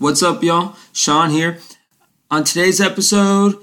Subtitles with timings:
[0.00, 0.74] What's up, y'all?
[0.92, 1.60] Sean here.
[2.30, 3.58] On today's episode,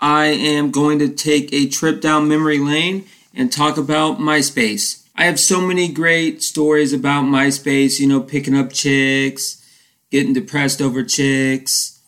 [0.00, 5.06] I am going to take a trip down memory lane and talk about MySpace.
[5.14, 9.62] I have so many great stories about MySpace, you know, picking up chicks,
[10.10, 12.00] getting depressed over chicks,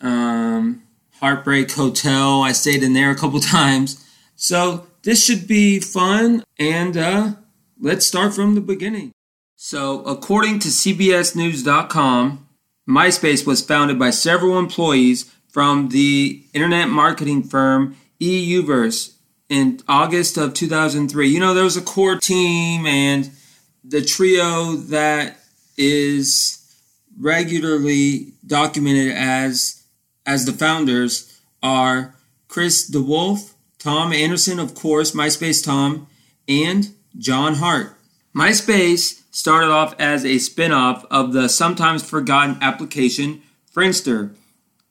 [0.00, 0.82] um,
[1.18, 2.42] Heartbreak Hotel.
[2.42, 4.04] I stayed in there a couple times.
[4.36, 7.32] So this should be fun, and uh,
[7.80, 9.12] let's start from the beginning.
[9.56, 12.48] So, according to CBSNews.com,
[12.88, 19.14] MySpace was founded by several employees from the internet marketing firm eUniverse
[19.48, 21.28] in August of 2003.
[21.28, 23.30] You know, there was a core team and
[23.84, 25.38] the trio that
[25.76, 26.56] is
[27.18, 29.82] regularly documented as
[30.26, 32.14] as the founders are
[32.46, 36.06] Chris DeWolfe, Tom Anderson, of course, MySpace Tom,
[36.46, 37.96] and John Hart.
[38.34, 43.42] MySpace started off as a spin off of the sometimes forgotten application
[43.74, 44.34] Friendster.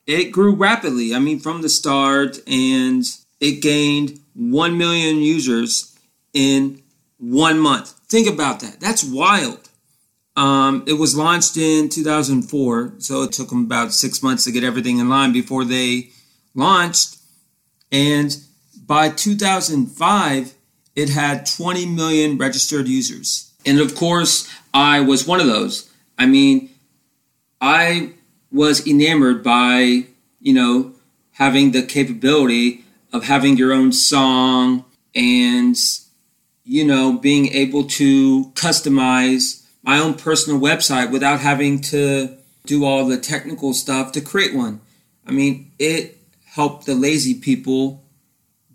[0.10, 3.04] It grew rapidly, I mean, from the start, and
[3.40, 5.96] it gained 1 million users
[6.34, 6.82] in
[7.20, 7.92] one month.
[8.08, 8.80] Think about that.
[8.80, 9.70] That's wild.
[10.36, 14.64] Um, it was launched in 2004, so it took them about six months to get
[14.64, 16.10] everything in line before they
[16.56, 17.20] launched.
[17.92, 18.36] And
[18.88, 20.56] by 2005,
[20.96, 23.54] it had 20 million registered users.
[23.64, 25.88] And of course, I was one of those.
[26.18, 26.72] I mean,
[27.62, 28.14] I
[28.52, 30.06] was enamored by,
[30.40, 30.94] you know,
[31.34, 32.84] having the capability
[33.14, 35.76] of having your own song and,
[36.64, 43.06] you know, being able to customize my own personal website without having to do all
[43.06, 44.82] the technical stuff to create one.
[45.26, 48.04] I mean, it helped the lazy people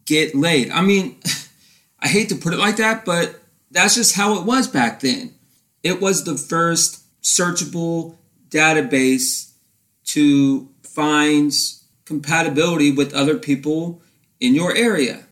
[0.07, 0.71] get laid.
[0.71, 1.21] I mean,
[2.01, 5.35] I hate to put it like that, but that's just how it was back then.
[5.83, 8.17] It was the first searchable
[8.49, 9.51] database
[10.07, 11.53] to find
[12.05, 14.03] compatibility with other people
[14.41, 15.25] in your area.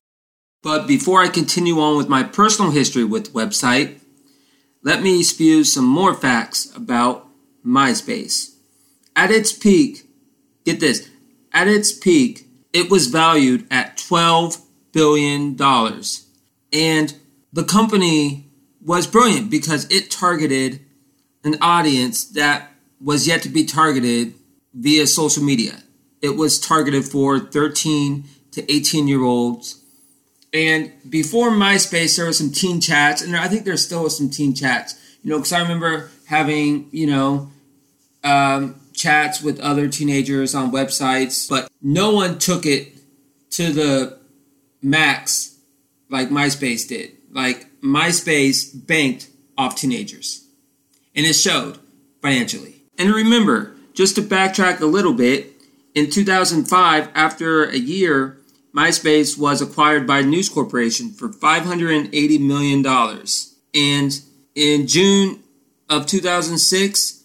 [0.62, 3.98] But before I continue on with my personal history with website,
[4.82, 7.28] let me spew some more facts about
[7.64, 8.54] MySpace.
[9.14, 10.08] At its peak,
[10.64, 11.08] get this,
[11.52, 14.62] at its peak, it was valued at $12
[14.92, 15.56] billion.
[16.72, 17.14] And
[17.52, 18.50] the company
[18.80, 20.80] was brilliant because it targeted
[21.44, 24.34] an audience that was yet to be targeted
[24.74, 25.82] via social media.
[26.20, 29.82] It was targeted for 13 to 18 year olds.
[30.52, 34.28] And before MySpace, there were some teen chats, and I think there still was some
[34.28, 34.94] teen chats.
[35.22, 37.50] You know, because I remember having, you know,
[38.22, 42.92] um, chats with other teenagers on websites, but no one took it
[43.52, 44.18] to the
[44.82, 45.56] max
[46.10, 47.12] like MySpace did.
[47.30, 50.46] Like MySpace banked off teenagers,
[51.14, 51.78] and it showed
[52.20, 52.82] financially.
[52.98, 55.52] And remember, just to backtrack a little bit,
[55.94, 58.38] in 2005, after a year,
[58.74, 62.86] MySpace was acquired by News Corporation for $580 million.
[63.74, 64.20] And
[64.54, 65.42] in June
[65.90, 67.24] of 2006,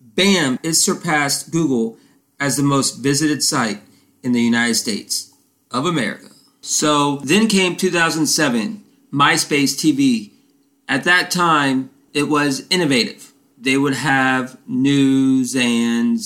[0.00, 1.96] BAM, it surpassed Google
[2.38, 3.80] as the most visited site
[4.22, 5.32] in the United States
[5.70, 6.28] of America.
[6.60, 10.32] So then came 2007, MySpace TV.
[10.88, 13.31] At that time, it was innovative.
[13.62, 16.18] They would have news and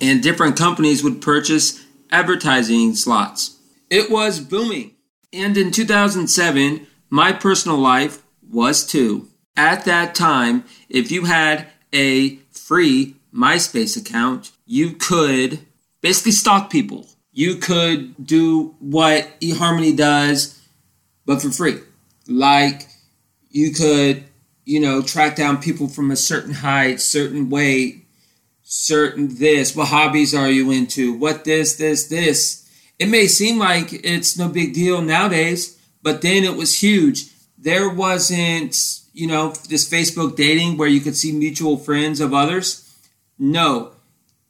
[0.00, 3.58] and different companies would purchase advertising slots.
[3.90, 4.96] It was booming.
[5.32, 9.28] And in 2007, my personal life was too.
[9.56, 15.60] At that time, if you had a free MySpace account, you could
[16.00, 20.60] basically stalk people you could do what eHarmony does,
[21.24, 21.78] but for free.
[22.28, 22.88] Like
[23.50, 24.24] you could,
[24.64, 28.06] you know, track down people from a certain height, certain weight,
[28.62, 29.74] certain this.
[29.74, 31.12] What hobbies are you into?
[31.12, 32.68] What this, this, this.
[32.98, 37.26] It may seem like it's no big deal nowadays, but then it was huge.
[37.58, 38.76] There wasn't,
[39.12, 42.88] you know, this Facebook dating where you could see mutual friends of others.
[43.38, 43.92] No,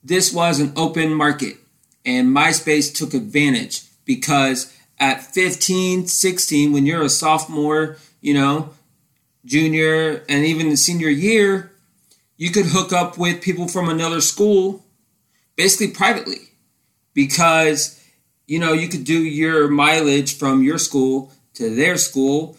[0.03, 1.57] this was an open market
[2.05, 8.71] and MySpace took advantage because at 15, 16, when you're a sophomore, you know,
[9.45, 11.73] junior, and even the senior year,
[12.37, 14.85] you could hook up with people from another school
[15.57, 16.51] basically privately
[17.15, 18.03] because,
[18.47, 22.57] you know, you could do your mileage from your school to their school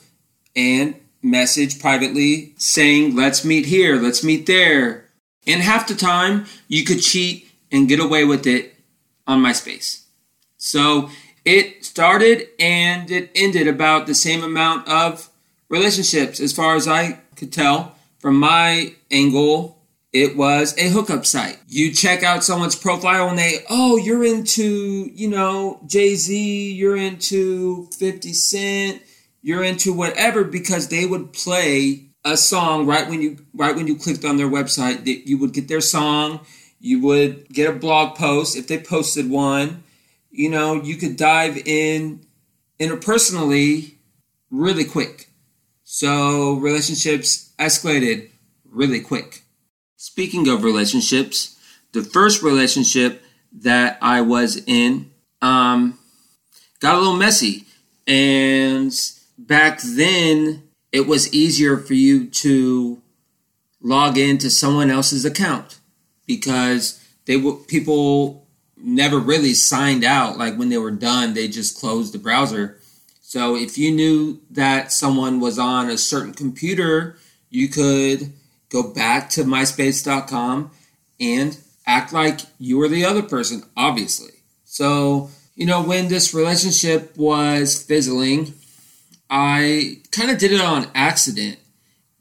[0.56, 5.10] and message privately saying, let's meet here, let's meet there.
[5.48, 8.76] And half the time, you could cheat and get away with it
[9.26, 10.04] on MySpace.
[10.58, 11.10] So
[11.44, 15.30] it started and it ended about the same amount of
[15.74, 17.96] relationships, as far as I could tell.
[18.20, 19.80] From my angle,
[20.14, 21.60] it was a hookup site.
[21.68, 26.96] You check out someone's profile and they, oh, you're into, you know, Jay Z, you're
[26.96, 29.02] into 50 Cent,
[29.42, 33.98] you're into whatever, because they would play a song right when you right when you
[33.98, 35.04] clicked on their website.
[35.06, 36.40] That You would get their song,
[36.80, 39.84] you would get a blog post if they posted one.
[40.30, 42.22] You know, you could dive in
[42.80, 43.96] interpersonally
[44.52, 45.33] really quick.
[45.96, 48.32] So relationships escalated
[48.68, 49.44] really quick.
[49.96, 51.56] Speaking of relationships,
[51.92, 53.22] the first relationship
[53.60, 56.00] that I was in um,
[56.80, 57.66] got a little messy.
[58.08, 58.92] And
[59.38, 63.00] back then, it was easier for you to
[63.80, 65.78] log into someone else's account
[66.26, 71.80] because they were people never really signed out like when they were done they just
[71.80, 72.80] closed the browser
[73.34, 77.18] so if you knew that someone was on a certain computer,
[77.50, 78.32] you could
[78.70, 80.70] go back to myspace.com
[81.20, 81.58] and
[81.88, 84.34] act like you were the other person, obviously.
[84.66, 88.54] So, you know, when this relationship was fizzling,
[89.32, 91.58] I kind of did it on accident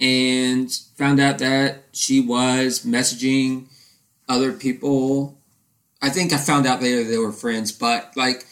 [0.00, 3.66] and found out that she was messaging
[4.30, 5.38] other people.
[6.00, 8.46] I think I found out later they were friends, but like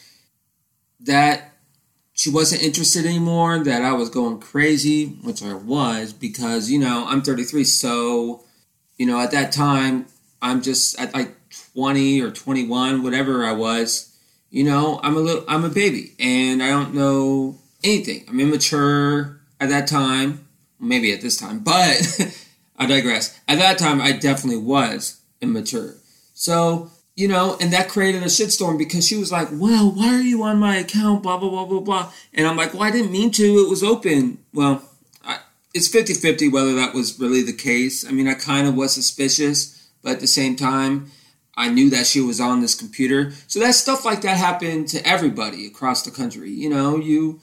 [1.01, 1.50] that
[2.21, 7.07] she wasn't interested anymore, that I was going crazy, which I was because, you know,
[7.09, 7.65] I'm 33.
[7.65, 8.45] So,
[8.99, 10.05] you know, at that time,
[10.43, 11.35] I'm just at like
[11.73, 14.15] 20 or 21, whatever I was,
[14.51, 18.27] you know, I'm a little, I'm a baby and I don't know anything.
[18.29, 20.47] I'm immature at that time,
[20.79, 22.19] maybe at this time, but
[22.77, 23.41] I digress.
[23.49, 25.95] At that time, I definitely was immature.
[26.35, 26.91] So
[27.21, 30.43] you know, and that created a shitstorm because she was like, well, why are you
[30.43, 31.23] on my account?
[31.23, 32.13] Blah, blah, blah, blah, blah.
[32.33, 33.45] And I'm like, well, I didn't mean to.
[33.45, 34.39] It was open.
[34.55, 34.83] Well,
[35.23, 35.41] I,
[35.75, 38.09] it's 50 50 whether that was really the case.
[38.09, 41.11] I mean, I kind of was suspicious, but at the same time,
[41.59, 43.33] I knew that she was on this computer.
[43.49, 46.51] So that stuff like that happened to everybody across the country.
[46.51, 47.43] You know, you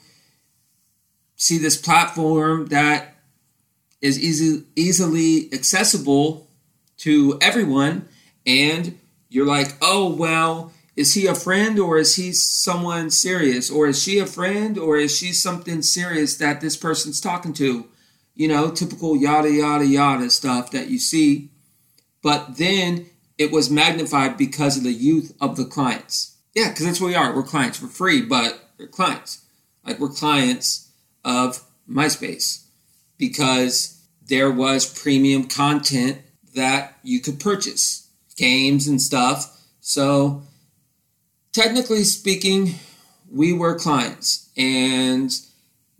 [1.36, 3.14] see this platform that
[4.02, 6.48] is easy, easily accessible
[6.96, 8.08] to everyone
[8.44, 8.98] and
[9.28, 13.70] you're like, oh, well, is he a friend or is he someone serious?
[13.70, 17.86] Or is she a friend or is she something serious that this person's talking to?
[18.34, 21.50] You know, typical yada, yada, yada stuff that you see.
[22.22, 26.36] But then it was magnified because of the youth of the clients.
[26.54, 27.34] Yeah, because that's what we are.
[27.34, 27.80] We're clients.
[27.80, 29.44] We're free, but we're clients.
[29.86, 30.90] Like we're clients
[31.24, 32.64] of MySpace
[33.16, 36.22] because there was premium content
[36.54, 38.07] that you could purchase
[38.38, 39.60] games and stuff.
[39.80, 40.42] So,
[41.52, 42.76] technically speaking,
[43.30, 45.30] we were clients, and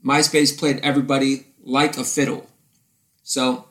[0.05, 2.49] MySpace played everybody like a fiddle.
[3.23, 3.67] So,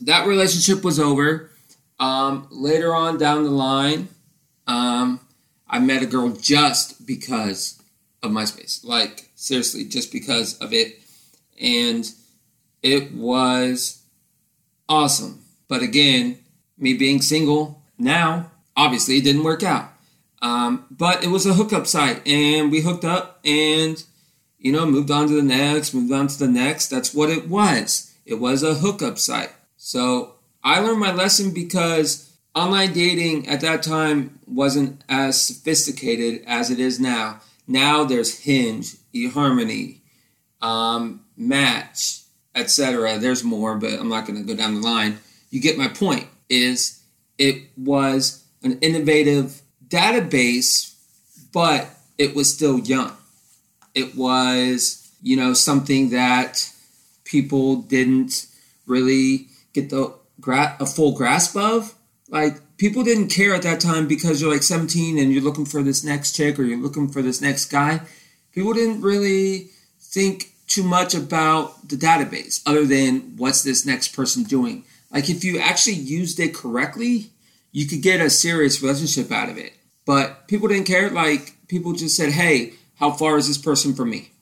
[0.00, 1.50] that relationship was over.
[2.00, 4.08] Um, later on down the line,
[4.66, 5.20] um,
[5.68, 7.80] I met a girl just because
[8.22, 8.84] of MySpace.
[8.84, 11.00] Like, seriously, just because of it.
[11.60, 12.10] And
[12.82, 14.02] it was
[14.88, 15.44] awesome.
[15.68, 16.43] But again,
[16.84, 19.90] me being single now, obviously, it didn't work out.
[20.42, 24.04] Um, but it was a hookup site, and we hooked up and,
[24.58, 26.88] you know, moved on to the next, moved on to the next.
[26.88, 28.14] That's what it was.
[28.26, 29.52] It was a hookup site.
[29.78, 36.70] So I learned my lesson because online dating at that time wasn't as sophisticated as
[36.70, 37.40] it is now.
[37.66, 40.00] Now there's Hinge, eHarmony,
[40.60, 42.20] um, Match,
[42.54, 43.18] etc.
[43.18, 45.18] There's more, but I'm not going to go down the line.
[45.50, 46.26] You get my point.
[46.48, 47.02] Is
[47.38, 50.94] it was an innovative database,
[51.52, 53.16] but it was still young.
[53.94, 56.70] It was, you know, something that
[57.24, 58.46] people didn't
[58.86, 61.94] really get the gra- a full grasp of.
[62.28, 65.82] Like people didn't care at that time because you're like 17 and you're looking for
[65.82, 68.00] this next chick or you're looking for this next guy.
[68.52, 69.70] People didn't really
[70.00, 74.84] think too much about the database other than what's this next person doing.
[75.14, 77.30] Like if you actually used it correctly,
[77.70, 79.72] you could get a serious relationship out of it.
[80.04, 81.08] But people didn't care.
[81.08, 84.32] Like people just said, "Hey, how far is this person from me?"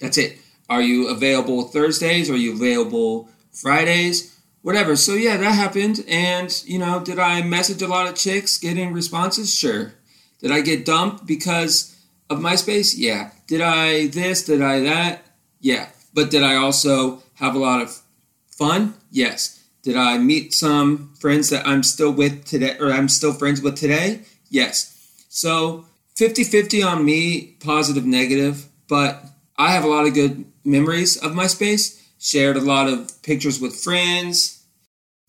[0.00, 0.38] That's it.
[0.68, 2.28] Are you available Thursdays?
[2.28, 4.36] Are you available Fridays?
[4.62, 4.96] Whatever.
[4.96, 6.04] So yeah, that happened.
[6.08, 9.54] And you know, did I message a lot of chicks, getting responses?
[9.54, 9.94] Sure.
[10.40, 11.96] Did I get dumped because
[12.28, 12.94] of MySpace?
[12.96, 13.30] Yeah.
[13.46, 14.44] Did I this?
[14.44, 15.22] Did I that?
[15.60, 15.88] Yeah.
[16.12, 18.02] But did I also have a lot of
[18.48, 18.94] fun?
[19.10, 19.62] Yes.
[19.86, 23.76] Did I meet some friends that I'm still with today or I'm still friends with
[23.76, 24.22] today?
[24.50, 24.92] Yes.
[25.28, 25.84] So
[26.16, 28.66] 50 50 on me, positive, negative.
[28.88, 29.24] But
[29.56, 32.02] I have a lot of good memories of MySpace.
[32.18, 34.64] Shared a lot of pictures with friends.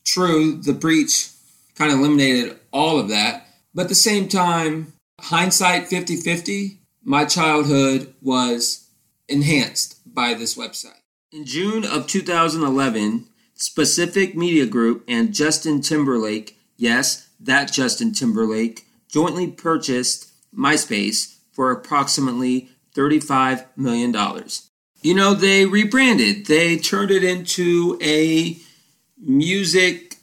[0.03, 1.29] True, the breach
[1.75, 3.45] kind of eliminated all of that.
[3.75, 8.89] But at the same time, hindsight 50 50, my childhood was
[9.29, 11.03] enhanced by this website.
[11.31, 13.26] In June of 2011,
[13.57, 22.69] Specific Media Group and Justin Timberlake, yes, that Justin Timberlake, jointly purchased MySpace for approximately
[22.95, 24.15] $35 million.
[25.01, 28.57] You know, they rebranded, they turned it into a
[29.19, 30.17] music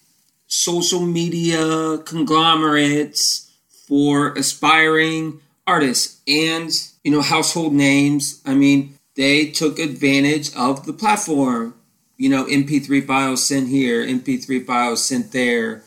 [0.47, 3.51] social media conglomerates
[3.89, 6.71] for aspiring artists and,
[7.03, 8.41] you know, household names.
[8.45, 11.75] I mean, they took advantage of the platform.
[12.17, 15.83] You know, MP3 files sent here, MP3 files sent there.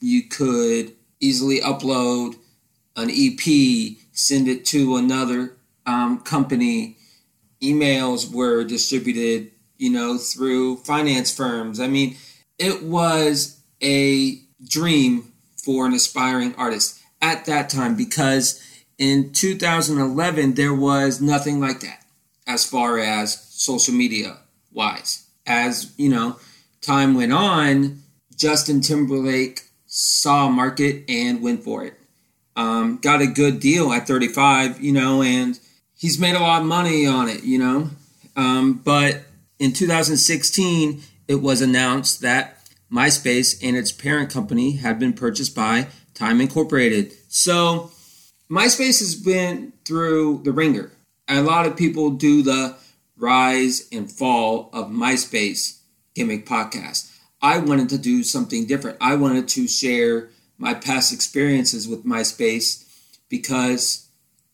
[0.00, 2.36] You could easily upload
[2.96, 5.56] an EP, send it to another
[5.86, 6.96] um, company.
[7.62, 11.80] Emails were distributed, you know, through finance firms.
[11.80, 12.16] I mean,
[12.58, 18.62] it was a dream for an aspiring artist at that time because
[18.98, 22.04] in 2011 there was nothing like that
[22.46, 24.38] as far as social media
[24.72, 25.26] wise.
[25.46, 26.36] As you know,
[26.80, 28.02] time went on,
[28.36, 31.94] Justin Timberlake saw a market and went for it.
[32.56, 35.58] Um, got a good deal at 35, you know, and
[35.94, 37.90] he's made a lot of money on it, you know.
[38.36, 39.22] Um, but
[39.58, 42.56] in 2016, it was announced that
[42.92, 47.12] MySpace and its parent company had been purchased by Time Incorporated.
[47.28, 47.92] So
[48.50, 50.90] MySpace has been through the ringer.
[51.28, 52.76] A lot of people do the
[53.20, 55.80] rise and fall of MySpace
[56.14, 57.14] gimmick podcast.
[57.42, 58.98] I wanted to do something different.
[59.00, 62.84] I wanted to share my past experiences with MySpace
[63.28, 64.08] because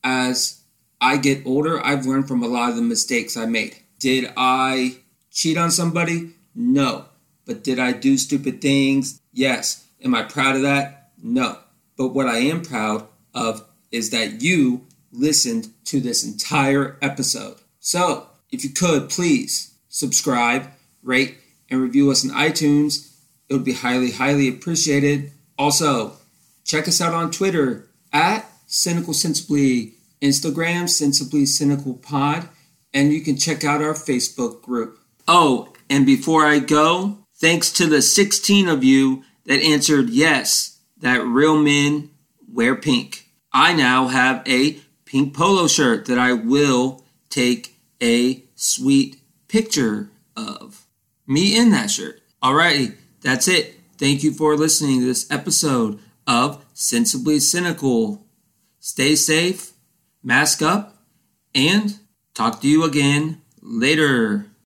[0.05, 0.63] as
[1.01, 3.77] I get older, I've learned from a lot of the mistakes I made.
[3.99, 4.99] Did I
[5.31, 6.31] cheat on somebody?
[6.55, 7.07] No.
[7.45, 9.21] But did I do stupid things?
[9.33, 9.85] Yes.
[10.03, 11.11] Am I proud of that?
[11.23, 11.59] No.
[11.97, 17.57] But what I am proud of is that you listened to this entire episode.
[17.81, 20.71] So, if you could, please subscribe,
[21.03, 21.39] rate,
[21.71, 23.13] and review us on iTunes.
[23.49, 25.33] It would be highly, highly appreciated.
[25.59, 26.17] Also,
[26.65, 32.49] check us out on Twitter at Cynical Sensibly, Instagram Sensibly Cynical Pod,
[32.93, 34.99] and you can check out our Facebook group.
[35.29, 41.25] Oh, and before I go, thanks to the 16 of you that answered yes, that
[41.25, 42.11] real men
[42.53, 43.29] wear pink.
[43.53, 50.87] I now have a pink polo shirt that I will take a sweet picture of
[51.27, 52.21] me in that shirt.
[52.43, 53.75] Alrighty, that's it.
[53.99, 58.27] Thank you for listening to this episode of Sensibly Cynical.
[58.79, 59.73] Stay safe,
[60.23, 61.03] mask up,
[61.55, 61.99] and
[62.35, 64.47] talk to you again later.